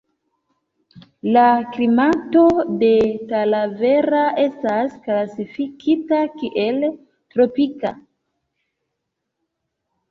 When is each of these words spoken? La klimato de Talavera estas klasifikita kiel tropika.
La 1.35 1.43
klimato 1.75 2.45
de 2.85 2.89
Talavera 3.33 4.23
estas 4.47 4.97
klasifikita 5.05 6.25
kiel 6.41 6.91
tropika. 7.37 7.95